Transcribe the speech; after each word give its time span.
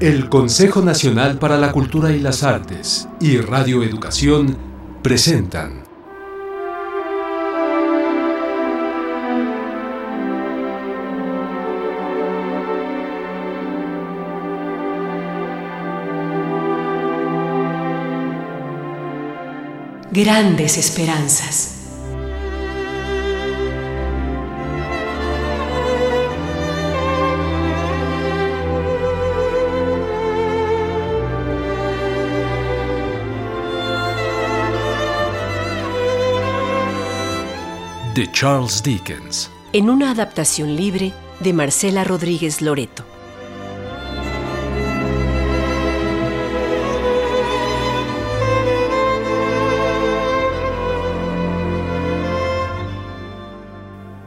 El 0.00 0.30
Consejo 0.30 0.80
Nacional 0.80 1.38
para 1.38 1.58
la 1.58 1.72
Cultura 1.72 2.10
y 2.10 2.20
las 2.20 2.42
Artes 2.42 3.06
y 3.20 3.36
Radio 3.36 3.82
Educación 3.82 4.56
presentan 5.02 5.84
Grandes 20.10 20.78
Esperanzas. 20.78 21.79
De 38.14 38.30
Charles 38.32 38.82
Dickens. 38.82 39.50
En 39.72 39.88
una 39.88 40.10
adaptación 40.10 40.74
libre 40.74 41.12
de 41.38 41.52
Marcela 41.52 42.02
Rodríguez 42.02 42.60
Loreto. 42.60 43.04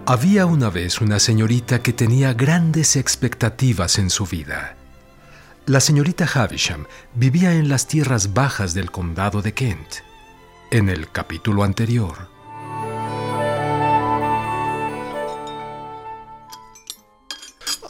Había 0.05 0.45
una 0.45 0.69
vez 0.69 1.01
una 1.01 1.19
señorita 1.19 1.81
que 1.81 1.91
tenía 1.91 2.33
grandes 2.33 2.95
expectativas 2.95 3.99
en 3.99 4.09
su 4.09 4.25
vida. 4.25 4.77
La 5.65 5.81
señorita 5.81 6.25
Havisham 6.25 6.85
vivía 7.15 7.53
en 7.53 7.67
las 7.67 7.87
tierras 7.87 8.33
bajas 8.33 8.73
del 8.73 8.91
condado 8.91 9.41
de 9.41 9.53
Kent. 9.53 9.95
En 10.71 10.89
el 10.89 11.09
capítulo 11.09 11.63
anterior, 11.63 12.32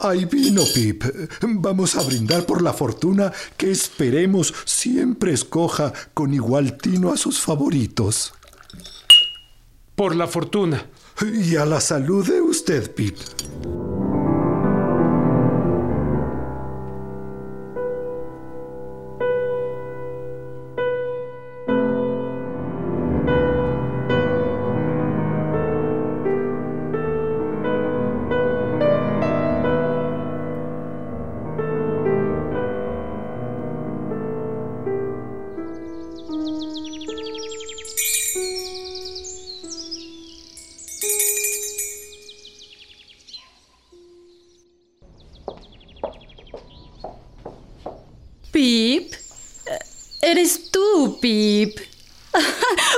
Hay 0.03 0.25
vino, 0.25 0.63
Pip. 0.73 1.03
Vamos 1.41 1.95
a 1.95 2.01
brindar 2.01 2.45
por 2.45 2.61
la 2.61 2.73
fortuna 2.73 3.31
que 3.55 3.71
esperemos 3.71 4.53
siempre 4.65 5.31
escoja 5.31 5.93
con 6.13 6.33
igual 6.33 6.77
tino 6.77 7.13
a 7.13 7.17
sus 7.17 7.39
favoritos. 7.39 8.33
Por 9.95 10.15
la 10.15 10.27
fortuna. 10.27 10.85
Y 11.21 11.55
a 11.55 11.65
la 11.65 11.79
salud 11.79 12.27
de 12.27 12.41
usted. 12.41 12.93
Pip, 12.93 13.15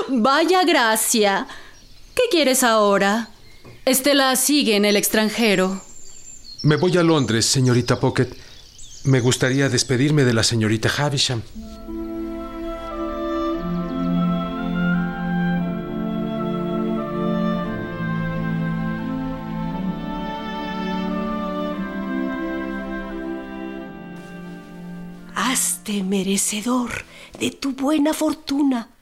Vaya 0.07 0.63
gracia. 0.63 1.47
¿Qué 2.15 2.23
quieres 2.29 2.63
ahora? 2.63 3.29
Estela 3.85 4.35
sigue 4.35 4.75
en 4.75 4.85
el 4.85 4.97
extranjero. 4.97 5.81
Me 6.63 6.75
voy 6.75 6.97
a 6.97 7.03
Londres, 7.03 7.45
señorita 7.45 7.99
Pocket. 7.99 8.29
Me 9.03 9.19
gustaría 9.19 9.69
despedirme 9.69 10.23
de 10.23 10.33
la 10.33 10.43
señorita 10.43 10.89
Havisham. 10.89 11.41
Hazte 25.35 26.03
merecedor 26.03 26.91
de 27.39 27.51
tu 27.51 27.73
buena 27.73 28.13
fortuna. 28.13 28.94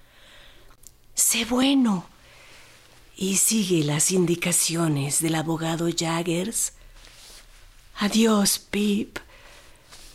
Sé 1.16 1.46
bueno 1.46 2.06
y 3.16 3.38
sigue 3.38 3.84
las 3.84 4.12
indicaciones 4.12 5.22
del 5.22 5.36
abogado 5.36 5.88
Jaggers. 5.96 6.74
Adiós, 7.98 8.60
Pip. 8.60 9.20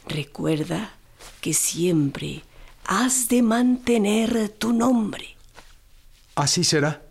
Recuerda 0.07 0.95
que 1.41 1.55
siempre 1.55 2.43
has 2.85 3.29
de 3.29 3.43
mantener 3.43 4.49
tu 4.49 4.73
nombre. 4.73 5.37
Así 6.35 6.65
será. 6.65 7.03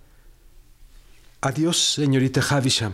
Adiós, 1.41 1.77
señorita 1.93 2.41
Havisham. 2.41 2.93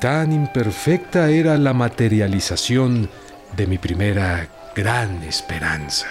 Tan 0.00 0.32
imperfecta 0.32 1.28
era 1.28 1.58
la 1.58 1.72
materialización 1.72 3.10
de 3.56 3.66
mi 3.66 3.78
primera 3.78 4.46
gran 4.76 5.24
esperanza. 5.24 6.06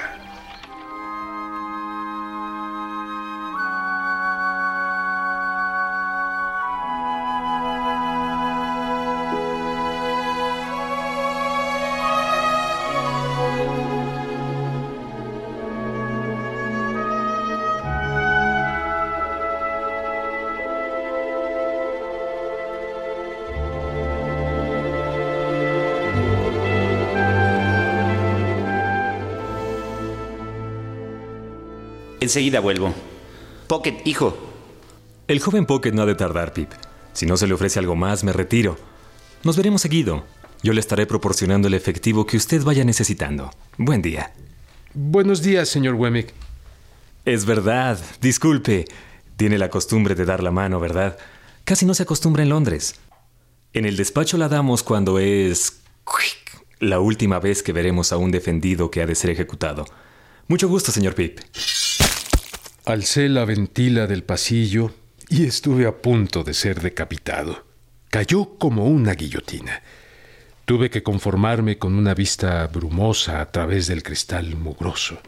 Enseguida 32.28 32.60
vuelvo. 32.60 32.94
Pocket, 33.68 34.02
hijo. 34.04 34.38
El 35.30 35.40
joven 35.40 35.66
Pocket 35.66 35.94
no 35.94 36.02
ha 36.02 36.06
de 36.06 36.14
tardar, 36.14 36.52
Pip. 36.52 36.70
Si 37.14 37.26
no 37.26 37.38
se 37.38 37.48
le 37.48 37.54
ofrece 37.54 37.80
algo 37.80 37.96
más, 37.96 38.26
me 38.26 38.34
retiro. 38.34 38.78
Nos 39.46 39.56
veremos 39.56 39.82
seguido. 39.82 40.26
Yo 40.62 40.74
le 40.74 40.82
estaré 40.82 41.06
proporcionando 41.06 41.70
el 41.70 41.74
efectivo 41.74 42.26
que 42.26 42.36
usted 42.36 42.64
vaya 42.64 42.84
necesitando. 42.84 43.50
Buen 43.78 44.02
día. 44.02 44.34
Buenos 44.94 45.42
días, 45.42 45.70
señor 45.70 45.94
Wemmick. 45.94 46.34
Es 47.24 47.46
verdad. 47.46 47.98
Disculpe. 48.20 48.84
Tiene 49.38 49.58
la 49.58 49.70
costumbre 49.70 50.14
de 50.14 50.26
dar 50.26 50.44
la 50.44 50.52
mano, 50.52 50.82
¿verdad? 50.82 51.18
Casi 51.64 51.86
no 51.86 51.94
se 51.94 52.04
acostumbra 52.04 52.44
en 52.44 52.50
Londres. 52.50 52.96
En 53.72 53.86
el 53.86 53.96
despacho 53.96 54.38
la 54.38 54.50
damos 54.50 54.84
cuando 54.84 55.18
es... 55.18 55.80
la 56.82 57.00
última 57.00 57.40
vez 57.40 57.64
que 57.64 57.72
veremos 57.72 58.12
a 58.12 58.18
un 58.18 58.32
defendido 58.32 58.92
que 58.92 59.02
ha 59.02 59.06
de 59.06 59.16
ser 59.16 59.30
ejecutado. 59.30 59.86
Mucho 60.50 60.68
gusto, 60.68 60.92
señor 60.92 61.16
Pip. 61.16 61.40
Alcé 62.88 63.28
la 63.28 63.44
ventila 63.44 64.08
del 64.08 64.24
pasillo 64.24 64.94
y 65.28 65.46
estuve 65.46 65.86
a 65.88 65.98
punto 65.98 66.46
de 66.46 66.54
ser 66.54 66.80
decapitado. 66.80 67.66
Cayó 68.10 68.58
como 68.58 68.86
una 68.86 69.12
guillotina. 69.12 69.82
Tuve 70.64 70.90
que 70.90 71.04
conformarme 71.04 71.78
con 71.78 71.96
una 71.96 72.14
vista 72.14 72.66
brumosa 72.68 73.42
a 73.42 73.52
través 73.52 73.88
del 73.88 74.04
cristal 74.04 74.56
mugroso. 74.56 75.20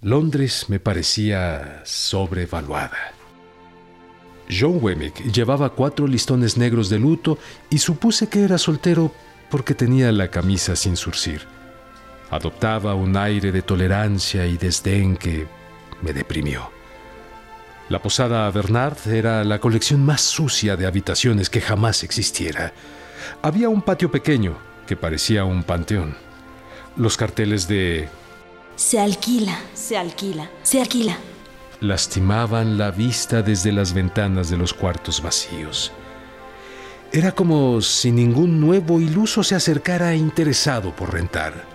Londres 0.00 0.64
me 0.68 0.80
parecía 0.80 1.82
sobrevaluada. 1.84 3.12
John 4.48 4.78
Wemmick 4.80 5.22
llevaba 5.34 5.68
cuatro 5.68 6.06
listones 6.06 6.56
negros 6.56 6.88
de 6.88 6.98
luto 6.98 7.36
y 7.68 7.76
supuse 7.76 8.30
que 8.30 8.42
era 8.42 8.56
soltero 8.56 9.12
porque 9.50 9.74
tenía 9.74 10.10
la 10.12 10.30
camisa 10.30 10.76
sin 10.76 10.96
surcir. 10.96 11.42
Adoptaba 12.30 12.94
un 12.94 13.18
aire 13.18 13.52
de 13.52 13.60
tolerancia 13.60 14.46
y 14.46 14.56
desdén 14.56 15.18
que 15.18 15.46
me 16.02 16.12
deprimió. 16.12 16.70
La 17.88 18.00
posada 18.00 18.50
Bernard 18.50 18.96
era 19.08 19.44
la 19.44 19.58
colección 19.58 20.04
más 20.04 20.22
sucia 20.22 20.76
de 20.76 20.86
habitaciones 20.86 21.50
que 21.50 21.60
jamás 21.60 22.02
existiera. 22.02 22.72
Había 23.42 23.68
un 23.68 23.82
patio 23.82 24.10
pequeño 24.10 24.56
que 24.86 24.96
parecía 24.96 25.44
un 25.44 25.62
panteón. 25.62 26.16
Los 26.96 27.16
carteles 27.16 27.68
de... 27.68 28.08
Se 28.76 28.98
alquila, 28.98 29.58
se 29.74 29.96
alquila, 29.96 30.50
se 30.62 30.80
alquila 30.80 31.16
lastimaban 31.84 32.78
la 32.78 32.90
vista 32.90 33.42
desde 33.42 33.72
las 33.72 33.92
ventanas 33.92 34.50
de 34.50 34.56
los 34.56 34.72
cuartos 34.72 35.22
vacíos. 35.22 35.92
Era 37.12 37.32
como 37.32 37.80
si 37.80 38.10
ningún 38.10 38.60
nuevo 38.60 39.00
iluso 39.00 39.44
se 39.44 39.54
acercara 39.54 40.14
interesado 40.14 40.94
por 40.96 41.12
rentar. 41.12 41.73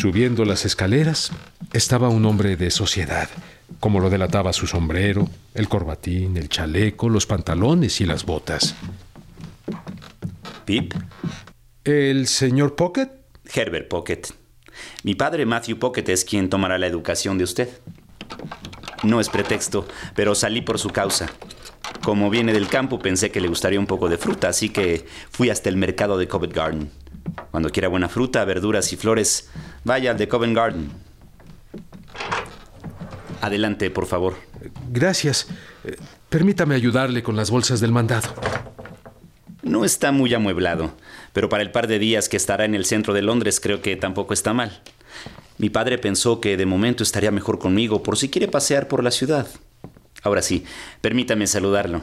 Subiendo 0.00 0.46
las 0.46 0.64
escaleras 0.64 1.30
estaba 1.74 2.08
un 2.08 2.24
hombre 2.24 2.56
de 2.56 2.70
sociedad, 2.70 3.28
como 3.80 4.00
lo 4.00 4.08
delataba 4.08 4.54
su 4.54 4.66
sombrero, 4.66 5.28
el 5.52 5.68
corbatín, 5.68 6.38
el 6.38 6.48
chaleco, 6.48 7.10
los 7.10 7.26
pantalones 7.26 8.00
y 8.00 8.06
las 8.06 8.24
botas. 8.24 8.74
¿Pip? 10.64 10.94
¿El 11.84 12.28
señor 12.28 12.76
Pocket? 12.76 13.10
Herbert 13.54 13.88
Pocket. 13.88 14.22
Mi 15.02 15.16
padre 15.16 15.44
Matthew 15.44 15.78
Pocket 15.78 16.04
es 16.08 16.24
quien 16.24 16.48
tomará 16.48 16.78
la 16.78 16.86
educación 16.86 17.36
de 17.36 17.44
usted. 17.44 17.68
No 19.02 19.20
es 19.20 19.28
pretexto, 19.28 19.86
pero 20.16 20.34
salí 20.34 20.62
por 20.62 20.78
su 20.78 20.88
causa. 20.88 21.26
Como 22.02 22.30
viene 22.30 22.54
del 22.54 22.68
campo, 22.68 23.00
pensé 23.00 23.30
que 23.30 23.42
le 23.42 23.48
gustaría 23.48 23.78
un 23.78 23.86
poco 23.86 24.08
de 24.08 24.16
fruta, 24.16 24.48
así 24.48 24.70
que 24.70 25.04
fui 25.30 25.50
hasta 25.50 25.68
el 25.68 25.76
mercado 25.76 26.16
de 26.16 26.26
Covent 26.26 26.54
Garden. 26.54 26.90
Cuando 27.50 27.70
quiera 27.70 27.88
buena 27.88 28.08
fruta, 28.08 28.44
verduras 28.44 28.92
y 28.92 28.96
flores, 28.96 29.50
vaya 29.84 30.12
al 30.12 30.18
de 30.18 30.28
Covent 30.28 30.56
Garden. 30.56 30.90
Adelante, 33.40 33.90
por 33.90 34.06
favor. 34.06 34.34
Gracias. 34.90 35.48
Eh, 35.84 35.96
permítame 36.28 36.74
ayudarle 36.74 37.22
con 37.22 37.36
las 37.36 37.50
bolsas 37.50 37.80
del 37.80 37.92
mandado. 37.92 38.28
No 39.62 39.84
está 39.84 40.12
muy 40.12 40.32
amueblado, 40.32 40.92
pero 41.32 41.48
para 41.48 41.62
el 41.62 41.70
par 41.70 41.86
de 41.86 41.98
días 41.98 42.28
que 42.28 42.36
estará 42.36 42.64
en 42.64 42.74
el 42.74 42.84
centro 42.84 43.12
de 43.12 43.22
Londres 43.22 43.60
creo 43.60 43.82
que 43.82 43.96
tampoco 43.96 44.32
está 44.32 44.52
mal. 44.54 44.80
Mi 45.58 45.68
padre 45.68 45.98
pensó 45.98 46.40
que 46.40 46.56
de 46.56 46.64
momento 46.64 47.02
estaría 47.02 47.30
mejor 47.30 47.58
conmigo 47.58 48.02
por 48.02 48.16
si 48.16 48.30
quiere 48.30 48.48
pasear 48.48 48.88
por 48.88 49.04
la 49.04 49.10
ciudad. 49.10 49.46
Ahora 50.22 50.40
sí, 50.40 50.64
permítame 51.02 51.46
saludarlo. 51.46 52.00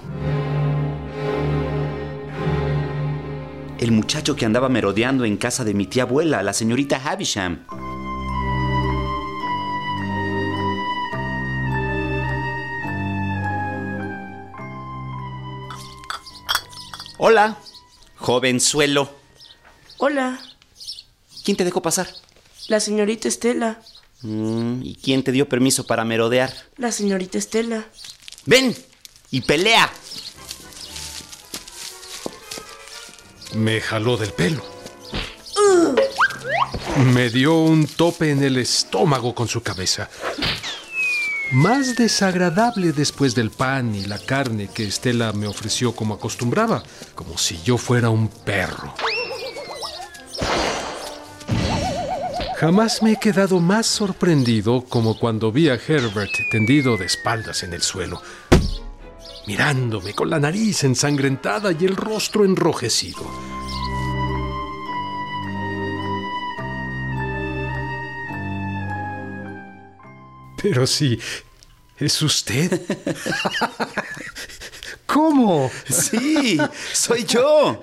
El 3.79 3.91
muchacho 3.91 4.35
que 4.35 4.43
andaba 4.43 4.69
merodeando 4.69 5.23
en 5.23 5.37
casa 5.37 5.63
de 5.63 5.75
mi 5.75 5.85
tía 5.85 6.03
abuela, 6.03 6.41
la 6.41 6.53
señorita 6.53 6.99
Havisham. 7.03 7.59
Hola, 17.19 17.57
jovenzuelo. 18.15 19.11
Hola. 19.97 20.39
¿Quién 21.45 21.55
te 21.55 21.63
dejó 21.63 21.83
pasar? 21.83 22.07
La 22.69 22.79
señorita 22.79 23.27
Estela. 23.27 23.79
Mm, 24.23 24.81
¿Y 24.81 24.95
quién 24.95 25.23
te 25.23 25.31
dio 25.31 25.47
permiso 25.47 25.85
para 25.85 26.03
merodear? 26.03 26.51
La 26.77 26.91
señorita 26.91 27.37
Estela. 27.37 27.85
Ven 28.47 28.75
y 29.29 29.41
pelea. 29.41 29.91
Me 33.57 33.81
jaló 33.81 34.17
del 34.17 34.31
pelo. 34.31 34.63
Me 37.13 37.29
dio 37.29 37.55
un 37.55 37.87
tope 37.87 38.31
en 38.31 38.43
el 38.43 38.57
estómago 38.57 39.35
con 39.35 39.47
su 39.47 39.61
cabeza 39.61 40.09
más 41.51 41.95
desagradable 41.95 42.91
después 42.91 43.33
del 43.33 43.51
pan 43.51 43.95
y 43.95 44.05
la 44.05 44.19
carne 44.19 44.69
que 44.73 44.85
Estela 44.85 45.31
me 45.31 45.47
ofreció 45.47 45.93
como 45.93 46.15
acostumbraba, 46.15 46.83
como 47.15 47.37
si 47.37 47.61
yo 47.63 47.77
fuera 47.77 48.09
un 48.09 48.27
perro. 48.27 48.93
Jamás 52.57 53.03
me 53.03 53.13
he 53.13 53.15
quedado 53.17 53.59
más 53.59 53.85
sorprendido 53.85 54.83
como 54.89 55.17
cuando 55.17 55.51
vi 55.51 55.69
a 55.69 55.75
Herbert 55.75 56.31
tendido 56.51 56.97
de 56.97 57.05
espaldas 57.05 57.63
en 57.63 57.73
el 57.73 57.81
suelo, 57.81 58.21
mirándome 59.47 60.13
con 60.13 60.29
la 60.29 60.39
nariz 60.39 60.83
ensangrentada 60.83 61.71
y 61.71 61.85
el 61.85 61.95
rostro 61.95 62.43
enrojecido. 62.43 63.25
Pero 70.61 70.85
sí, 70.85 71.17
¿es 71.97 72.21
usted? 72.21 72.81
¿Cómo? 75.05 75.71
Sí, 75.87 76.59
soy 76.91 77.23
yo. 77.23 77.81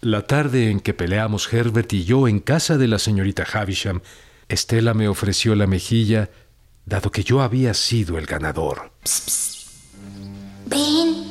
La 0.00 0.26
tarde 0.26 0.70
en 0.70 0.80
que 0.80 0.92
peleamos 0.92 1.50
Herbert 1.52 1.92
y 1.92 2.04
yo 2.04 2.26
en 2.26 2.40
casa 2.40 2.76
de 2.76 2.88
la 2.88 2.98
señorita 2.98 3.46
Havisham, 3.50 4.00
Estela 4.48 4.92
me 4.92 5.08
ofreció 5.08 5.54
la 5.54 5.68
mejilla, 5.68 6.30
dado 6.84 7.12
que 7.12 7.22
yo 7.22 7.42
había 7.42 7.74
sido 7.74 8.18
el 8.18 8.26
ganador. 8.26 8.90
Ven. 10.74 11.24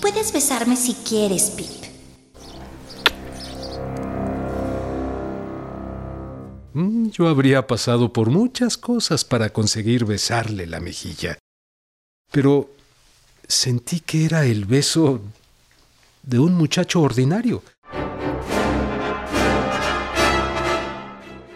Puedes 0.00 0.32
besarme 0.32 0.76
si 0.76 0.94
quieres, 0.94 1.50
Pip. 1.50 1.66
Mm, 6.74 7.08
yo 7.10 7.26
habría 7.26 7.66
pasado 7.66 8.12
por 8.12 8.30
muchas 8.30 8.78
cosas 8.78 9.24
para 9.24 9.50
conseguir 9.50 10.04
besarle 10.04 10.66
la 10.66 10.78
mejilla. 10.78 11.38
Pero 12.30 12.70
sentí 13.48 13.98
que 13.98 14.24
era 14.24 14.44
el 14.44 14.64
beso 14.64 15.20
de 16.22 16.38
un 16.38 16.54
muchacho 16.54 17.00
ordinario. 17.02 17.64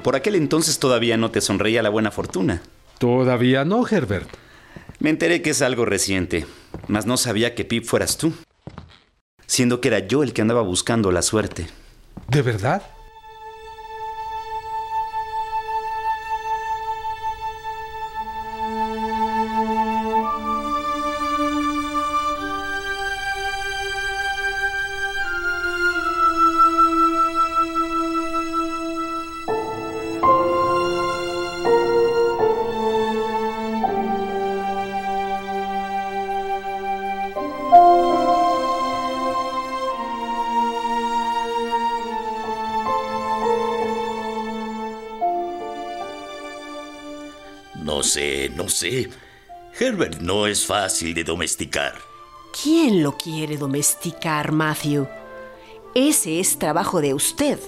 Por 0.02 0.16
aquel 0.16 0.34
entonces 0.34 0.80
todavía 0.80 1.16
no 1.16 1.30
te 1.30 1.40
sonreía 1.40 1.82
la 1.82 1.88
buena 1.88 2.10
fortuna. 2.10 2.62
Todavía 2.98 3.64
no, 3.64 3.86
Herbert. 3.86 4.45
Me 5.06 5.10
enteré 5.10 5.40
que 5.40 5.50
es 5.50 5.62
algo 5.62 5.84
reciente, 5.84 6.46
mas 6.88 7.06
no 7.06 7.16
sabía 7.16 7.54
que 7.54 7.64
Pip 7.64 7.84
fueras 7.84 8.16
tú, 8.16 8.32
siendo 9.46 9.80
que 9.80 9.86
era 9.86 10.00
yo 10.00 10.24
el 10.24 10.32
que 10.32 10.42
andaba 10.42 10.62
buscando 10.62 11.12
la 11.12 11.22
suerte. 11.22 11.68
¿De 12.26 12.42
verdad? 12.42 12.82
Sé. 48.90 49.10
Herbert 49.78 50.20
no 50.20 50.46
es 50.46 50.64
fácil 50.64 51.12
de 51.14 51.24
domesticar. 51.24 51.94
¿Quién 52.62 53.02
lo 53.02 53.16
quiere 53.16 53.58
domesticar, 53.58 54.52
Matthew? 54.52 55.06
Ese 55.94 56.40
es 56.40 56.58
trabajo 56.58 57.00
de 57.00 57.12
usted. 57.12 57.58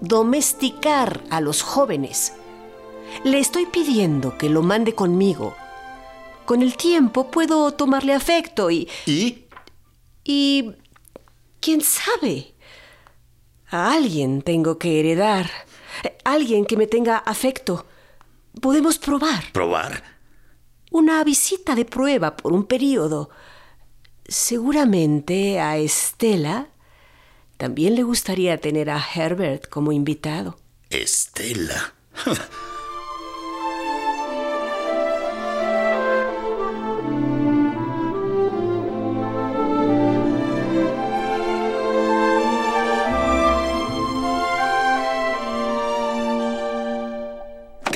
Domesticar 0.00 1.22
a 1.30 1.40
los 1.40 1.62
jóvenes. 1.62 2.32
Le 3.24 3.38
estoy 3.40 3.66
pidiendo 3.66 4.38
que 4.38 4.48
lo 4.48 4.62
mande 4.62 4.94
conmigo. 4.94 5.56
Con 6.44 6.62
el 6.62 6.76
tiempo 6.76 7.30
puedo 7.30 7.72
tomarle 7.72 8.14
afecto 8.14 8.70
y... 8.70 8.88
¿Y? 9.06 9.46
Y... 10.24 10.72
¿Quién 11.60 11.80
sabe? 11.82 12.54
A 13.68 13.92
alguien 13.92 14.42
tengo 14.42 14.78
que 14.78 15.00
heredar. 15.00 15.50
Alguien 16.24 16.64
que 16.64 16.76
me 16.76 16.86
tenga 16.86 17.18
afecto. 17.18 17.86
Podemos 18.60 18.98
probar. 18.98 19.52
¿Probar? 19.52 20.19
Una 20.90 21.22
visita 21.24 21.74
de 21.74 21.84
prueba 21.84 22.36
por 22.36 22.52
un 22.52 22.64
periodo. 22.66 23.30
Seguramente 24.26 25.60
a 25.60 25.78
Estela 25.78 26.68
también 27.56 27.94
le 27.94 28.02
gustaría 28.02 28.58
tener 28.58 28.88
a 28.90 28.98
Herbert 29.14 29.68
como 29.68 29.92
invitado. 29.92 30.58
Estela. 30.88 31.94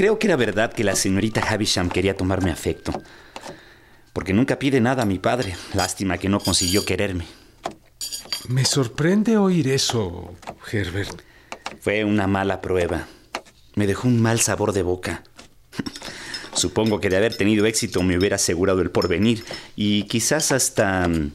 Creo 0.05 0.19
que 0.19 0.27
era 0.27 0.37
verdad 0.37 0.71
que 0.71 0.85
la 0.85 0.97
señorita 0.97 1.41
Havisham 1.41 1.89
quería 1.89 2.15
tomarme 2.15 2.51
afecto. 2.51 2.93
Porque 4.13 4.35
nunca 4.35 4.59
pide 4.59 4.79
nada 4.79 5.05
a 5.05 5.07
mi 5.07 5.19
padre. 5.19 5.57
Lástima 5.73 6.19
que 6.19 6.29
no 6.29 6.41
consiguió 6.41 6.85
quererme. 6.85 7.25
Me 8.49 8.67
sorprende 8.67 9.39
oír 9.39 9.67
eso, 9.69 10.35
Herbert. 10.71 11.23
Fue 11.81 12.05
una 12.05 12.27
mala 12.27 12.61
prueba. 12.61 13.09
Me 13.77 13.87
dejó 13.87 14.07
un 14.07 14.21
mal 14.21 14.41
sabor 14.41 14.75
de 14.75 14.83
boca. 14.83 15.23
Supongo 16.53 17.01
que 17.01 17.09
de 17.09 17.17
haber 17.17 17.39
tenido 17.39 17.65
éxito 17.65 18.03
me 18.03 18.19
hubiera 18.19 18.37
asegurado 18.37 18.83
el 18.83 18.91
porvenir 18.91 19.43
y 19.75 20.03
quizás 20.03 20.53
hasta... 20.53 21.09
Mm, 21.09 21.33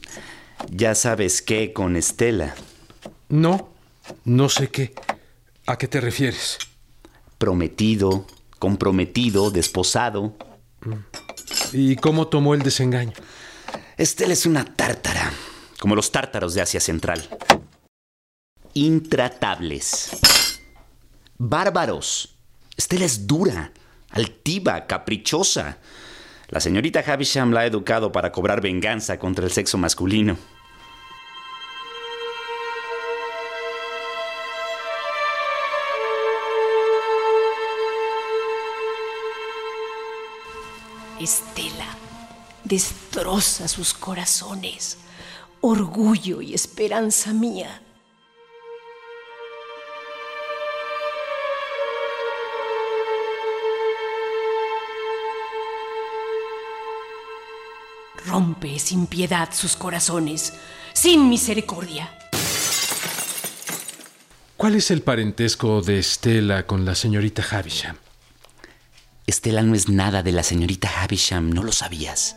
ya 0.70 0.94
sabes 0.94 1.42
qué 1.42 1.72
con 1.72 1.96
Estela. 1.96 2.54
No, 3.28 3.68
no 4.24 4.48
sé 4.48 4.68
qué. 4.68 4.94
¿A 5.66 5.76
qué 5.76 5.88
te 5.88 6.00
refieres? 6.00 6.56
Prometido, 7.36 8.26
comprometido, 8.60 9.50
desposado. 9.50 10.36
¿Y 11.72 11.96
cómo 11.96 12.28
tomó 12.28 12.54
el 12.54 12.62
desengaño? 12.62 13.14
Estela 13.96 14.34
es 14.34 14.46
una 14.46 14.64
tártara, 14.64 15.32
como 15.80 15.96
los 15.96 16.12
tártaros 16.12 16.54
de 16.54 16.60
Asia 16.60 16.78
Central. 16.78 17.28
Intratables. 18.74 20.10
Bárbaros. 21.38 22.36
Estela 22.76 23.06
es 23.06 23.26
dura, 23.26 23.72
altiva, 24.10 24.86
caprichosa. 24.86 25.78
La 26.48 26.60
señorita 26.60 27.00
Havisham 27.00 27.52
la 27.52 27.60
ha 27.60 27.66
educado 27.66 28.12
para 28.12 28.30
cobrar 28.30 28.60
venganza 28.60 29.18
contra 29.18 29.44
el 29.44 29.50
sexo 29.50 29.78
masculino. 29.78 30.36
Estela 41.20 41.98
destroza 42.64 43.68
sus 43.68 43.92
corazones, 43.92 44.96
orgullo 45.60 46.40
y 46.40 46.54
esperanza 46.54 47.34
mía. 47.34 47.82
Rompe 58.24 58.78
sin 58.78 59.06
piedad 59.06 59.50
sus 59.52 59.76
corazones, 59.76 60.54
sin 60.94 61.28
misericordia. 61.28 62.16
¿Cuál 64.56 64.74
es 64.76 64.90
el 64.90 65.02
parentesco 65.02 65.82
de 65.82 65.98
Estela 65.98 66.66
con 66.66 66.86
la 66.86 66.94
señorita 66.94 67.44
Havisham? 67.50 67.96
Estela 69.30 69.62
no 69.62 69.76
es 69.76 69.88
nada 69.88 70.24
de 70.24 70.32
la 70.32 70.42
señorita 70.42 70.90
Havisham, 71.04 71.50
¿no 71.50 71.62
lo 71.62 71.70
sabías? 71.70 72.36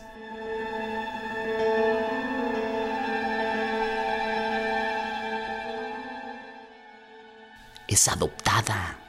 Es 7.88 8.06
adoptada. 8.06 9.00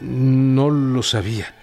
No 0.00 0.70
lo 0.70 1.04
sabía. 1.04 1.54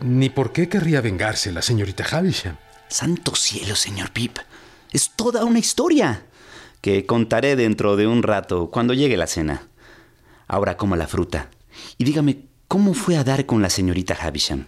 Ni 0.00 0.28
por 0.28 0.50
qué 0.50 0.68
querría 0.68 1.00
vengarse 1.00 1.52
la 1.52 1.62
señorita 1.62 2.04
Havisham. 2.10 2.56
Santo 2.88 3.36
cielo, 3.36 3.76
señor 3.76 4.10
Pip. 4.10 4.38
Es 4.90 5.10
toda 5.10 5.44
una 5.44 5.60
historia 5.60 6.26
que 6.80 7.06
contaré 7.06 7.54
dentro 7.54 7.94
de 7.94 8.08
un 8.08 8.24
rato, 8.24 8.72
cuando 8.72 8.92
llegue 8.92 9.16
la 9.16 9.28
cena. 9.28 9.68
Ahora 10.48 10.76
coma 10.76 10.96
la 10.96 11.06
fruta. 11.06 11.48
Y 11.96 12.02
dígame, 12.02 12.51
¿cómo 12.72 12.94
fue 12.94 13.18
a 13.18 13.22
dar 13.22 13.44
con 13.44 13.60
la 13.60 13.68
señorita 13.68 14.14
Havisham? 14.14 14.64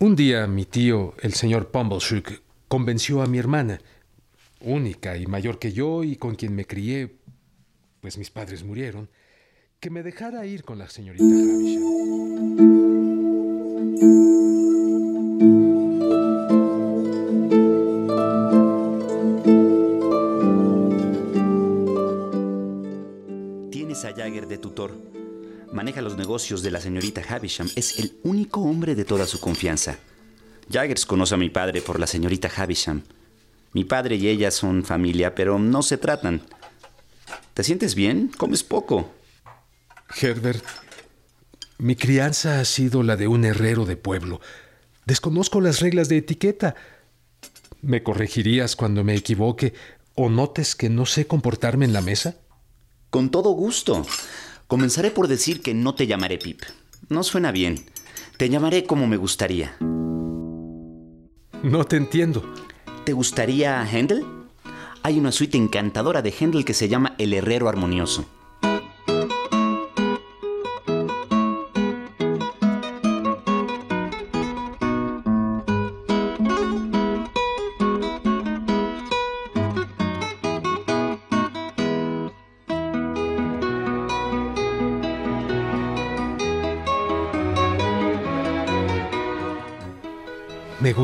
Un 0.00 0.16
día 0.16 0.48
mi 0.48 0.64
tío, 0.64 1.14
el 1.20 1.34
señor 1.34 1.70
Pumbleshook, 1.70 2.42
convenció 2.66 3.22
a 3.22 3.28
mi 3.28 3.38
hermana, 3.38 3.80
única 4.60 5.16
y 5.16 5.28
mayor 5.28 5.60
que 5.60 5.72
yo 5.72 6.02
y 6.02 6.16
con 6.16 6.34
quien 6.34 6.52
me 6.56 6.64
crié, 6.64 7.14
pues 8.00 8.18
mis 8.18 8.30
padres 8.30 8.64
murieron, 8.64 9.08
que 9.78 9.88
me 9.88 10.02
dejara 10.02 10.44
ir 10.46 10.64
con 10.64 10.78
la 10.78 10.88
señorita 10.90 11.24
Havisham. 11.24 11.84
Tienes 23.70 24.04
a 24.04 24.12
Jagger 24.12 24.48
de 24.48 24.58
tutor. 24.58 25.21
Maneja 25.72 26.02
los 26.02 26.18
negocios 26.18 26.62
de 26.62 26.70
la 26.70 26.82
señorita 26.82 27.22
Havisham. 27.26 27.70
Es 27.76 27.98
el 27.98 28.18
único 28.24 28.60
hombre 28.60 28.94
de 28.94 29.06
toda 29.06 29.26
su 29.26 29.40
confianza. 29.40 29.96
Jaggers 30.70 31.06
conoce 31.06 31.34
a 31.34 31.38
mi 31.38 31.48
padre 31.48 31.80
por 31.80 31.98
la 31.98 32.06
señorita 32.06 32.50
Havisham. 32.54 33.02
Mi 33.72 33.84
padre 33.84 34.16
y 34.16 34.28
ella 34.28 34.50
son 34.50 34.84
familia, 34.84 35.34
pero 35.34 35.58
no 35.58 35.82
se 35.82 35.96
tratan. 35.96 36.42
¿Te 37.54 37.64
sientes 37.64 37.94
bien? 37.94 38.30
Comes 38.36 38.62
poco. 38.62 39.10
Herbert, 40.20 40.62
mi 41.78 41.96
crianza 41.96 42.60
ha 42.60 42.64
sido 42.66 43.02
la 43.02 43.16
de 43.16 43.26
un 43.26 43.46
herrero 43.46 43.86
de 43.86 43.96
pueblo. 43.96 44.42
Desconozco 45.06 45.62
las 45.62 45.80
reglas 45.80 46.10
de 46.10 46.18
etiqueta. 46.18 46.74
¿Me 47.80 48.02
corregirías 48.02 48.76
cuando 48.76 49.04
me 49.04 49.14
equivoque 49.14 49.72
o 50.14 50.28
notes 50.28 50.76
que 50.76 50.90
no 50.90 51.06
sé 51.06 51.26
comportarme 51.26 51.86
en 51.86 51.94
la 51.94 52.02
mesa? 52.02 52.36
Con 53.08 53.30
todo 53.30 53.50
gusto. 53.52 54.06
Comenzaré 54.72 55.10
por 55.10 55.28
decir 55.28 55.60
que 55.60 55.74
no 55.74 55.94
te 55.94 56.06
llamaré 56.06 56.38
Pip. 56.38 56.62
No 57.10 57.24
suena 57.24 57.52
bien. 57.52 57.84
Te 58.38 58.48
llamaré 58.48 58.86
como 58.86 59.06
me 59.06 59.18
gustaría. 59.18 59.76
No 61.62 61.84
te 61.84 61.96
entiendo. 61.96 62.42
¿Te 63.04 63.12
gustaría 63.12 63.86
Händel? 63.86 64.24
Hay 65.02 65.18
una 65.18 65.30
suite 65.30 65.58
encantadora 65.58 66.22
de 66.22 66.32
Händel 66.32 66.64
que 66.64 66.72
se 66.72 66.88
llama 66.88 67.14
El 67.18 67.34
Herrero 67.34 67.68
Armonioso. 67.68 68.24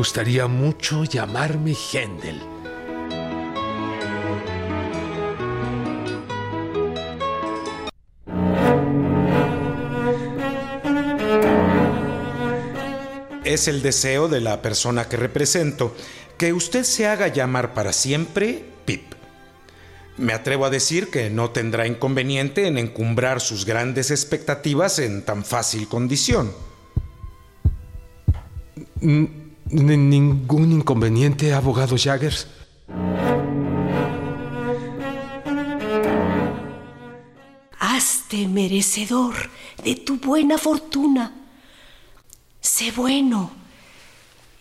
Gustaría 0.09 0.47
mucho 0.47 1.03
llamarme 1.03 1.75
Händel. 1.75 2.41
Es 13.43 13.67
el 13.67 13.83
deseo 13.83 14.27
de 14.27 14.41
la 14.41 14.63
persona 14.63 15.07
que 15.07 15.15
represento 15.15 15.95
que 16.39 16.53
usted 16.53 16.85
se 16.85 17.05
haga 17.05 17.27
llamar 17.27 17.75
para 17.75 17.93
siempre 17.93 18.65
Pip. 18.85 19.13
Me 20.17 20.33
atrevo 20.33 20.65
a 20.65 20.71
decir 20.71 21.11
que 21.11 21.29
no 21.29 21.51
tendrá 21.51 21.85
inconveniente 21.85 22.65
en 22.65 22.79
encumbrar 22.79 23.41
sus 23.41 23.63
grandes 23.63 24.09
expectativas 24.09 24.97
en 24.97 25.23
tan 25.23 25.45
fácil 25.45 25.87
condición. 25.87 26.51
Ningún 29.71 30.71
inconveniente, 30.71 31.53
abogado 31.53 31.95
Jaggers. 31.95 32.47
Hazte 37.77 38.47
merecedor 38.47 39.35
de 39.83 39.95
tu 39.95 40.17
buena 40.17 40.57
fortuna. 40.57 41.33
Sé 42.61 42.91
bueno 42.91 43.51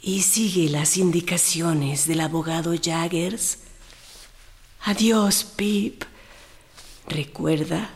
y 0.02 0.22
sigue 0.22 0.68
las 0.68 0.98
indicaciones 0.98 2.06
del 2.06 2.20
abogado 2.20 2.74
Jaggers. 2.80 3.58
Adiós, 4.84 5.44
Pip. 5.44 6.04
Recuerda 7.08 7.90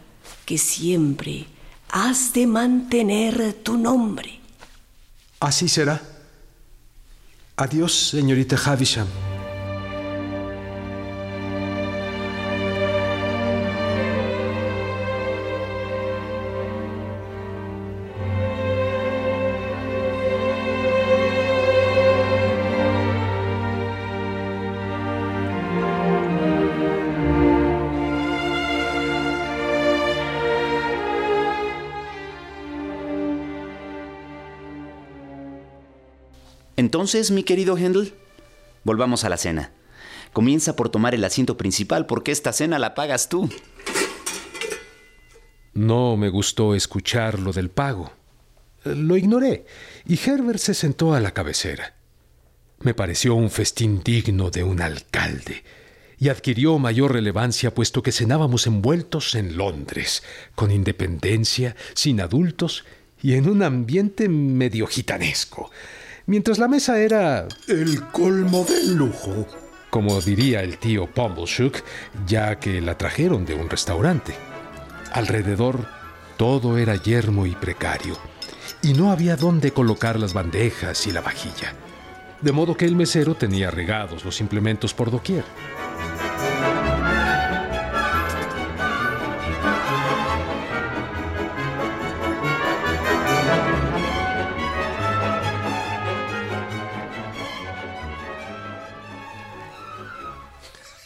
que 0.46 0.56
siempre 0.56 1.46
has 1.90 2.32
de 2.32 2.46
mantener 2.46 3.52
tu 3.62 3.76
nombre. 3.76 4.40
Así 5.40 5.68
será. 5.68 6.11
Adiós, 7.56 8.08
señorita 8.08 8.56
Havisham. 8.56 9.31
Entonces, 37.02 37.32
mi 37.32 37.42
querido 37.42 37.76
Hendel, 37.76 38.14
volvamos 38.84 39.24
a 39.24 39.28
la 39.28 39.36
cena. 39.36 39.72
Comienza 40.32 40.76
por 40.76 40.88
tomar 40.88 41.16
el 41.16 41.24
asiento 41.24 41.56
principal 41.56 42.06
porque 42.06 42.30
esta 42.30 42.52
cena 42.52 42.78
la 42.78 42.94
pagas 42.94 43.28
tú. 43.28 43.50
No 45.74 46.16
me 46.16 46.28
gustó 46.28 46.76
escuchar 46.76 47.40
lo 47.40 47.52
del 47.52 47.70
pago. 47.70 48.12
Lo 48.84 49.16
ignoré 49.16 49.66
y 50.06 50.16
Herbert 50.16 50.60
se 50.60 50.74
sentó 50.74 51.12
a 51.12 51.18
la 51.18 51.32
cabecera. 51.32 51.96
Me 52.78 52.94
pareció 52.94 53.34
un 53.34 53.50
festín 53.50 54.00
digno 54.04 54.50
de 54.50 54.62
un 54.62 54.80
alcalde 54.80 55.64
y 56.18 56.28
adquirió 56.28 56.78
mayor 56.78 57.14
relevancia 57.14 57.74
puesto 57.74 58.04
que 58.04 58.12
cenábamos 58.12 58.68
envueltos 58.68 59.34
en 59.34 59.56
Londres, 59.56 60.22
con 60.54 60.70
independencia, 60.70 61.74
sin 61.94 62.20
adultos 62.20 62.84
y 63.20 63.34
en 63.34 63.48
un 63.48 63.64
ambiente 63.64 64.28
medio 64.28 64.86
gitanesco 64.86 65.72
mientras 66.26 66.58
la 66.58 66.68
mesa 66.68 66.98
era... 66.98 67.46
El 67.68 68.02
colmo 68.10 68.64
del 68.64 68.94
lujo. 68.94 69.46
Como 69.90 70.20
diría 70.20 70.62
el 70.62 70.78
tío 70.78 71.06
Pumbleshook, 71.06 71.82
ya 72.26 72.58
que 72.58 72.80
la 72.80 72.96
trajeron 72.96 73.44
de 73.44 73.54
un 73.54 73.68
restaurante. 73.68 74.34
Alrededor 75.12 75.86
todo 76.36 76.78
era 76.78 76.96
yermo 76.96 77.46
y 77.46 77.54
precario, 77.54 78.16
y 78.82 78.94
no 78.94 79.12
había 79.12 79.36
dónde 79.36 79.72
colocar 79.72 80.18
las 80.18 80.32
bandejas 80.32 81.06
y 81.06 81.12
la 81.12 81.20
vajilla. 81.20 81.74
De 82.40 82.52
modo 82.52 82.76
que 82.76 82.86
el 82.86 82.96
mesero 82.96 83.36
tenía 83.36 83.70
regados 83.70 84.24
los 84.24 84.40
implementos 84.40 84.94
por 84.94 85.10
doquier. 85.10 85.44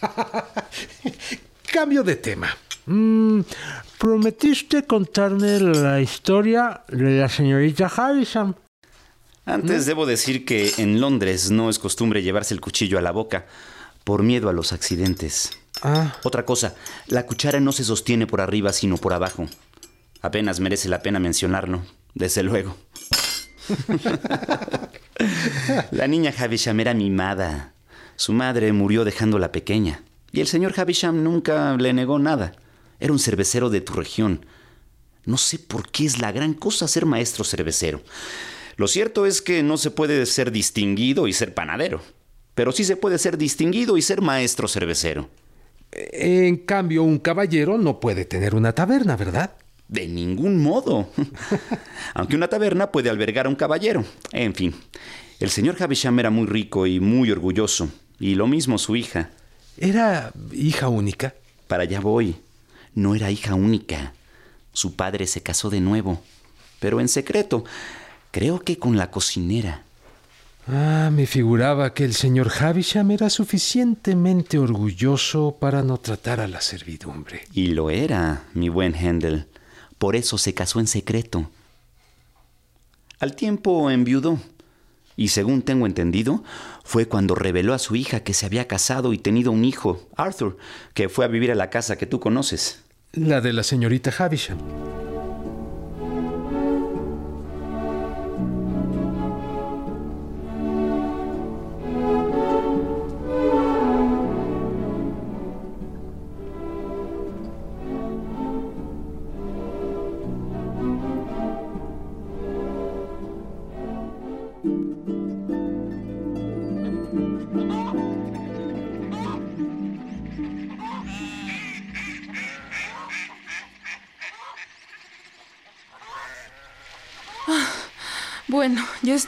Cambio 1.72 2.02
de 2.02 2.16
tema. 2.16 2.48
Mm, 2.86 3.40
prometiste 3.98 4.84
contarme 4.84 5.58
la 5.60 6.00
historia 6.00 6.82
de 6.88 7.18
la 7.18 7.28
señorita 7.28 7.86
Harrison. 7.86 8.56
Antes 9.44 9.84
¿Mm? 9.84 9.86
debo 9.86 10.06
decir 10.06 10.44
que 10.44 10.72
en 10.78 11.00
Londres 11.00 11.50
no 11.50 11.70
es 11.70 11.78
costumbre 11.78 12.22
llevarse 12.22 12.54
el 12.54 12.60
cuchillo 12.60 12.98
a 12.98 13.02
la 13.02 13.12
boca 13.12 13.46
por 14.04 14.22
miedo 14.22 14.48
a 14.48 14.52
los 14.52 14.72
accidentes. 14.72 15.50
Ah. 15.82 16.16
Otra 16.22 16.44
cosa, 16.44 16.74
la 17.06 17.26
cuchara 17.26 17.60
no 17.60 17.72
se 17.72 17.84
sostiene 17.84 18.26
por 18.26 18.40
arriba 18.40 18.72
sino 18.72 18.96
por 18.96 19.12
abajo. 19.12 19.46
Apenas 20.22 20.60
merece 20.60 20.88
la 20.88 21.02
pena 21.02 21.18
mencionarlo, 21.18 21.82
desde 22.14 22.42
luego. 22.42 22.76
la 25.90 26.06
niña 26.06 26.32
Havisham 26.36 26.80
era 26.80 26.94
mimada. 26.94 27.75
Su 28.16 28.32
madre 28.32 28.72
murió 28.72 29.04
dejándola 29.04 29.52
pequeña. 29.52 30.02
Y 30.32 30.40
el 30.40 30.46
señor 30.46 30.74
Havisham 30.78 31.22
nunca 31.22 31.76
le 31.76 31.92
negó 31.92 32.18
nada. 32.18 32.52
Era 32.98 33.12
un 33.12 33.18
cervecero 33.18 33.70
de 33.70 33.80
tu 33.80 33.92
región. 33.92 34.44
No 35.24 35.36
sé 35.36 35.58
por 35.58 35.90
qué 35.90 36.06
es 36.06 36.20
la 36.20 36.32
gran 36.32 36.54
cosa 36.54 36.88
ser 36.88 37.04
maestro 37.04 37.44
cervecero. 37.44 38.02
Lo 38.76 38.88
cierto 38.88 39.26
es 39.26 39.42
que 39.42 39.62
no 39.62 39.76
se 39.76 39.90
puede 39.90 40.24
ser 40.26 40.52
distinguido 40.52 41.26
y 41.26 41.32
ser 41.32 41.54
panadero, 41.54 42.02
pero 42.54 42.72
sí 42.72 42.84
se 42.84 42.96
puede 42.96 43.18
ser 43.18 43.38
distinguido 43.38 43.96
y 43.96 44.02
ser 44.02 44.20
maestro 44.20 44.68
cervecero. 44.68 45.28
En 45.92 46.58
cambio, 46.58 47.02
un 47.02 47.18
caballero 47.18 47.78
no 47.78 48.00
puede 48.00 48.24
tener 48.26 48.54
una 48.54 48.74
taberna, 48.74 49.16
¿verdad? 49.16 49.56
De 49.88 50.06
ningún 50.06 50.62
modo. 50.62 51.08
Aunque 52.14 52.36
una 52.36 52.48
taberna 52.48 52.92
puede 52.92 53.08
albergar 53.08 53.46
a 53.46 53.48
un 53.48 53.54
caballero. 53.54 54.04
En 54.32 54.54
fin, 54.54 54.74
el 55.40 55.50
señor 55.50 55.76
Havisham 55.82 56.18
era 56.18 56.30
muy 56.30 56.46
rico 56.46 56.86
y 56.86 57.00
muy 57.00 57.30
orgulloso, 57.30 57.88
y 58.18 58.34
lo 58.34 58.46
mismo 58.46 58.78
su 58.78 58.96
hija. 58.96 59.30
¿Era 59.76 60.32
hija 60.52 60.88
única? 60.88 61.34
Para 61.68 61.82
allá 61.84 62.00
voy. 62.00 62.36
No 62.94 63.14
era 63.14 63.30
hija 63.30 63.54
única. 63.54 64.14
Su 64.72 64.94
padre 64.94 65.26
se 65.26 65.42
casó 65.42 65.70
de 65.70 65.80
nuevo, 65.80 66.22
pero 66.80 67.00
en 67.00 67.08
secreto. 67.08 67.64
Creo 68.30 68.60
que 68.60 68.78
con 68.78 68.96
la 68.96 69.10
cocinera. 69.10 69.82
Ah, 70.68 71.10
me 71.12 71.26
figuraba 71.26 71.94
que 71.94 72.04
el 72.04 72.12
señor 72.12 72.50
Havisham 72.58 73.12
era 73.12 73.30
suficientemente 73.30 74.58
orgulloso 74.58 75.56
para 75.60 75.82
no 75.82 75.98
tratar 75.98 76.40
a 76.40 76.48
la 76.48 76.60
servidumbre. 76.60 77.44
Y 77.52 77.68
lo 77.68 77.88
era, 77.88 78.44
mi 78.52 78.68
buen 78.68 78.94
Händel. 78.94 79.46
Por 79.98 80.16
eso 80.16 80.38
se 80.38 80.54
casó 80.54 80.80
en 80.80 80.88
secreto. 80.88 81.48
Al 83.20 83.36
tiempo 83.36 83.90
enviudó. 83.90 84.38
Y 85.16 85.28
según 85.28 85.62
tengo 85.62 85.86
entendido, 85.86 86.44
fue 86.84 87.06
cuando 87.06 87.34
reveló 87.34 87.72
a 87.72 87.78
su 87.78 87.96
hija 87.96 88.20
que 88.20 88.34
se 88.34 88.46
había 88.46 88.68
casado 88.68 89.12
y 89.12 89.18
tenido 89.18 89.50
un 89.50 89.64
hijo, 89.64 90.06
Arthur, 90.16 90.58
que 90.94 91.08
fue 91.08 91.24
a 91.24 91.28
vivir 91.28 91.50
a 91.50 91.54
la 91.54 91.70
casa 91.70 91.96
que 91.96 92.06
tú 92.06 92.20
conoces. 92.20 92.82
La 93.12 93.40
de 93.40 93.54
la 93.54 93.62
señorita 93.62 94.12
Havisham. 94.16 94.58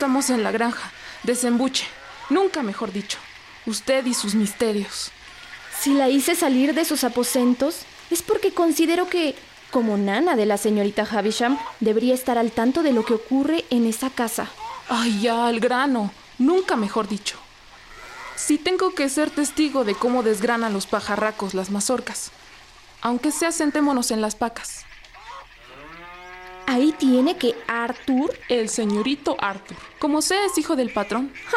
Estamos 0.08 0.30
en 0.30 0.42
la 0.42 0.52
granja. 0.52 0.90
Desembuche. 1.22 1.84
Nunca 2.30 2.62
mejor 2.62 2.92
dicho. 2.92 3.18
Usted 3.66 4.06
y 4.06 4.14
sus 4.14 4.34
misterios. 4.34 5.10
Si 5.78 5.92
la 5.92 6.08
hice 6.08 6.34
salir 6.34 6.72
de 6.72 6.86
sus 6.86 7.04
aposentos, 7.04 7.80
es 8.10 8.22
porque 8.22 8.54
considero 8.54 9.10
que, 9.10 9.34
como 9.70 9.98
nana 9.98 10.34
de 10.34 10.46
la 10.46 10.56
señorita 10.56 11.02
Havisham, 11.02 11.58
debería 11.80 12.14
estar 12.14 12.38
al 12.38 12.52
tanto 12.52 12.82
de 12.82 12.92
lo 12.92 13.04
que 13.04 13.12
ocurre 13.12 13.66
en 13.68 13.86
esa 13.86 14.08
casa. 14.08 14.48
Ay, 14.88 15.20
ya, 15.20 15.46
al 15.46 15.60
grano. 15.60 16.10
Nunca 16.38 16.74
mejor 16.76 17.06
dicho. 17.06 17.36
Si 18.34 18.56
tengo 18.56 18.94
que 18.94 19.10
ser 19.10 19.28
testigo 19.28 19.84
de 19.84 19.94
cómo 19.94 20.22
desgranan 20.22 20.72
los 20.72 20.86
pajarracos 20.86 21.52
las 21.52 21.70
mazorcas. 21.70 22.30
Aunque 23.02 23.30
sea 23.30 23.52
sentémonos 23.52 24.10
en 24.10 24.22
las 24.22 24.36
pacas. 24.36 24.86
Ahí 26.68 26.92
tiene 26.92 27.38
que 27.38 27.54
Arthur. 27.66 28.38
El 28.50 28.68
señorito 28.68 29.38
Arthur. 29.40 29.78
Como 29.98 30.20
sea, 30.20 30.44
es 30.44 30.58
hijo 30.58 30.76
del 30.76 30.92
patrón. 30.92 31.32
¡Ja! 31.46 31.56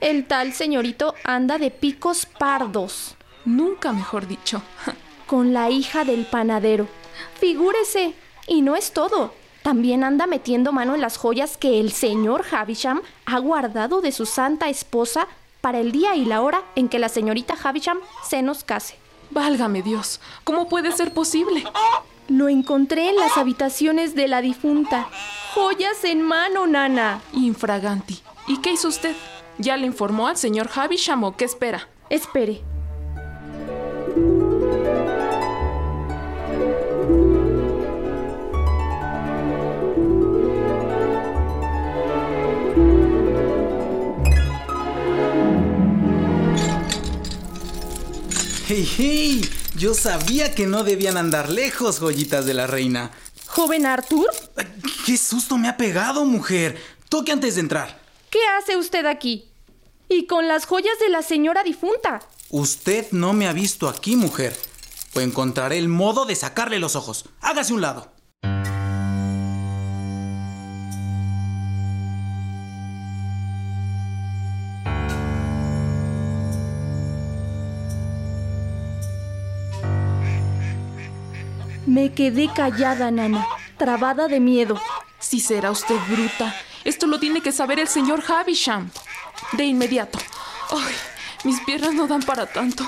El 0.00 0.26
tal 0.26 0.52
señorito 0.52 1.14
anda 1.22 1.58
de 1.58 1.70
picos 1.70 2.26
pardos. 2.26 3.14
Nunca 3.44 3.92
mejor 3.92 4.26
dicho. 4.26 4.60
Con 5.28 5.52
la 5.52 5.70
hija 5.70 6.02
del 6.02 6.26
panadero. 6.26 6.88
Figúrese. 7.38 8.14
Y 8.48 8.62
no 8.62 8.74
es 8.74 8.90
todo. 8.90 9.32
También 9.62 10.02
anda 10.02 10.26
metiendo 10.26 10.72
mano 10.72 10.96
en 10.96 11.02
las 11.02 11.18
joyas 11.18 11.56
que 11.56 11.78
el 11.78 11.92
señor 11.92 12.44
Havisham 12.50 13.00
ha 13.26 13.38
guardado 13.38 14.00
de 14.00 14.10
su 14.10 14.26
santa 14.26 14.68
esposa 14.68 15.28
para 15.60 15.78
el 15.78 15.92
día 15.92 16.16
y 16.16 16.24
la 16.24 16.42
hora 16.42 16.64
en 16.74 16.88
que 16.88 16.98
la 16.98 17.08
señorita 17.08 17.56
Havisham 17.62 18.00
se 18.28 18.42
nos 18.42 18.64
case. 18.64 18.96
Válgame 19.30 19.82
Dios, 19.82 20.20
¿cómo 20.42 20.68
puede 20.68 20.90
ser 20.90 21.14
posible? 21.14 21.62
Lo 22.28 22.50
encontré 22.50 23.08
en 23.08 23.16
las 23.16 23.38
habitaciones 23.38 24.14
de 24.14 24.28
la 24.28 24.42
difunta. 24.42 25.08
Joyas 25.54 26.04
en 26.04 26.20
mano, 26.20 26.66
nana. 26.66 27.22
Infraganti. 27.32 28.20
¿Y 28.46 28.58
qué 28.58 28.72
hizo 28.72 28.88
usted? 28.88 29.16
Ya 29.56 29.78
le 29.78 29.86
informó 29.86 30.28
al 30.28 30.36
señor 30.36 30.68
Javi 30.68 30.96
Chamo 30.96 31.36
que 31.36 31.46
espera. 31.46 31.88
Espere. 32.10 32.62
¡Hey, 48.68 48.86
hey! 48.98 49.57
Yo 49.78 49.94
sabía 49.94 50.56
que 50.56 50.66
no 50.66 50.82
debían 50.82 51.16
andar 51.16 51.48
lejos, 51.50 52.00
joyitas 52.00 52.44
de 52.44 52.52
la 52.52 52.66
reina. 52.66 53.12
¿Joven 53.46 53.86
Arthur? 53.86 54.28
¡Qué 55.06 55.16
susto 55.16 55.56
me 55.56 55.68
ha 55.68 55.76
pegado, 55.76 56.24
mujer! 56.24 56.76
Toque 57.08 57.30
antes 57.30 57.54
de 57.54 57.60
entrar. 57.60 58.00
¿Qué 58.28 58.40
hace 58.58 58.76
usted 58.76 59.06
aquí? 59.06 59.48
Y 60.08 60.26
con 60.26 60.48
las 60.48 60.66
joyas 60.66 60.98
de 60.98 61.10
la 61.10 61.22
señora 61.22 61.62
difunta. 61.62 62.20
Usted 62.50 63.06
no 63.12 63.32
me 63.34 63.46
ha 63.46 63.52
visto 63.52 63.88
aquí, 63.88 64.16
mujer. 64.16 64.56
O 65.14 65.20
encontraré 65.20 65.78
el 65.78 65.88
modo 65.88 66.24
de 66.24 66.34
sacarle 66.34 66.80
los 66.80 66.96
ojos. 66.96 67.26
Hágase 67.40 67.72
un 67.72 67.80
lado. 67.80 68.10
Me 81.88 82.12
quedé 82.12 82.50
callada, 82.54 83.10
Nana, 83.10 83.46
trabada 83.78 84.28
de 84.28 84.40
miedo. 84.40 84.78
Si 85.18 85.40
será 85.40 85.70
usted 85.70 85.96
bruta. 86.10 86.54
Esto 86.84 87.06
lo 87.06 87.18
tiene 87.18 87.40
que 87.40 87.50
saber 87.50 87.78
el 87.80 87.88
señor 87.88 88.22
Havisham. 88.28 88.90
De 89.52 89.64
inmediato. 89.64 90.18
Ay, 90.70 90.94
mis 91.44 91.58
piernas 91.60 91.94
no 91.94 92.06
dan 92.06 92.22
para 92.22 92.44
tanto. 92.44 92.86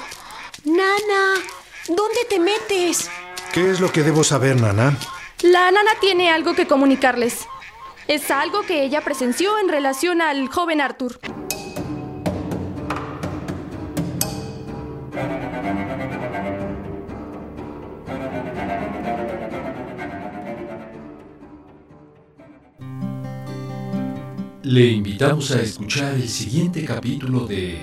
Nana, 0.66 1.40
¿dónde 1.88 2.26
te 2.28 2.38
metes? 2.38 3.08
¿Qué 3.54 3.70
es 3.70 3.80
lo 3.80 3.90
que 3.90 4.02
debo 4.02 4.22
saber, 4.22 4.60
Nana? 4.60 4.94
La 5.40 5.70
nana 5.70 5.92
tiene 6.02 6.30
algo 6.30 6.54
que 6.54 6.66
comunicarles. 6.66 7.46
Es 8.06 8.30
algo 8.30 8.66
que 8.66 8.84
ella 8.84 9.00
presenció 9.00 9.58
en 9.60 9.70
relación 9.70 10.20
al 10.20 10.48
joven 10.48 10.82
Arthur. 10.82 11.18
Le 24.70 24.87
invitamos 24.87 25.50
a 25.50 25.61
escuchar 25.61 26.14
el 26.14 26.28
siguiente 26.28 26.85
capítulo 26.85 27.44
de 27.44 27.76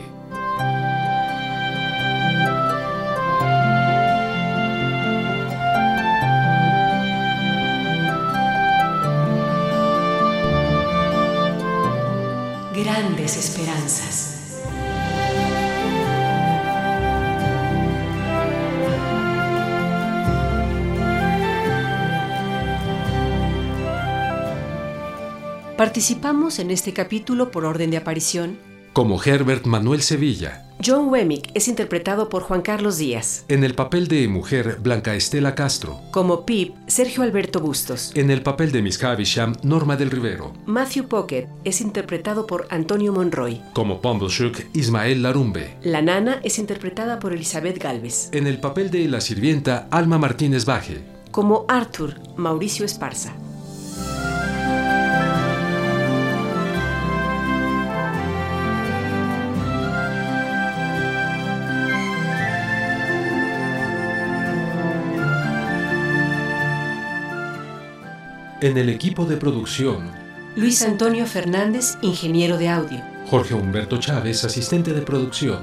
Participamos 25.97 26.59
en 26.59 26.69
este 26.69 26.93
capítulo 26.93 27.49
por 27.49 27.65
orden 27.65 27.89
de 27.89 27.97
aparición. 27.97 28.59
como 28.93 29.19
Herbert 29.19 29.65
Manuel 29.65 30.03
Sevilla, 30.03 30.69
John 30.85 31.09
Wemmick 31.09 31.49
es 31.55 31.67
interpretado 31.67 32.29
por 32.29 32.43
Juan 32.43 32.61
Carlos 32.61 32.99
Díaz. 32.99 33.45
en 33.47 33.63
el 33.63 33.73
papel 33.73 34.07
de 34.07 34.27
mujer 34.27 34.77
Blanca 34.79 35.15
Estela 35.15 35.55
Castro, 35.55 35.99
Como 36.11 36.45
Pip, 36.45 36.75
Sergio 36.85 37.23
Alberto 37.23 37.61
Bustos. 37.61 38.11
en 38.13 38.29
el 38.29 38.43
papel 38.43 38.71
de 38.71 38.83
Miss 38.83 39.03
Havisham 39.03 39.55
Norma 39.63 39.95
del 39.97 40.11
Rivero, 40.11 40.53
Matthew 40.67 41.07
Pocket 41.07 41.47
es 41.63 41.81
interpretado 41.81 42.45
por 42.45 42.67
Antonio 42.69 43.11
Monroy. 43.11 43.59
como 43.73 43.99
Pumblechook 43.99 44.59
Ismael 44.75 45.23
Larumbe, 45.23 45.77
La 45.81 46.03
nana 46.03 46.39
es 46.43 46.59
interpretada 46.59 47.17
por 47.17 47.33
Elizabeth 47.33 47.81
Galvez. 47.81 48.29
en 48.33 48.45
el 48.45 48.59
papel 48.59 48.91
de 48.91 49.07
la 49.07 49.19
sirvienta 49.19 49.87
Alma 49.89 50.19
Martínez 50.19 50.63
Baje, 50.65 50.99
Como 51.31 51.65
Arthur, 51.67 52.19
Mauricio 52.35 52.85
Esparza. 52.85 53.33
En 68.61 68.77
el 68.77 68.89
equipo 68.89 69.25
de 69.25 69.37
producción 69.37 70.11
Luis 70.55 70.81
Antonio 70.81 71.27
Fernández, 71.27 71.97
ingeniero 72.01 72.57
de 72.57 72.69
audio. 72.69 72.99
Jorge 73.29 73.53
Humberto 73.53 73.97
Chávez, 73.97 74.43
asistente 74.43 74.93
de 74.93 75.01
producción, 75.01 75.59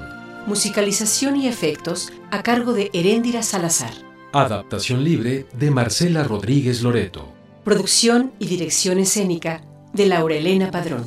Musicalización 0.47 1.35
y 1.35 1.47
efectos 1.47 2.13
a 2.31 2.43
cargo 2.43 2.71
de 2.71 2.91
Heréndira 2.93 3.43
Salazar. 3.43 3.91
adaptación 4.31 5.03
libre 5.03 5.47
de 5.53 5.71
Marcela 5.71 6.23
Rodríguez 6.23 6.81
Loreto. 6.81 7.33
Producción 7.63 8.31
y 8.39 8.45
dirección 8.45 8.99
escénica 8.99 9.61
de 9.91 10.05
Laura 10.05 10.35
Elena 10.35 10.71
Padrón. 10.71 11.03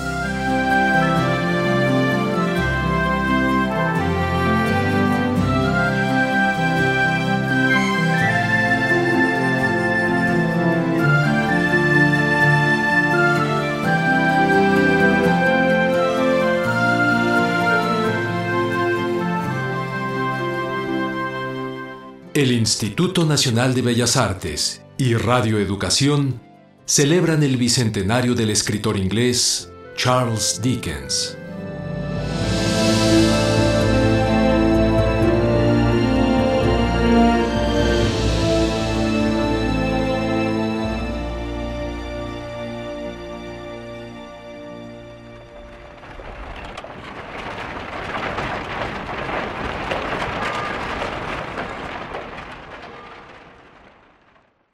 El 22.34 22.52
Instituto 22.52 23.26
Nacional 23.26 23.76
de 23.76 23.84
Bellas 23.84 24.17
Artes 24.17 24.82
y 24.98 25.13
Radio 25.13 25.60
Educación 25.60 26.41
celebran 26.84 27.43
el 27.43 27.58
bicentenario 27.58 28.34
del 28.34 28.50
escritor 28.50 28.98
inglés 28.98 29.69
Charles 29.96 30.60
Dickens. 30.60 31.38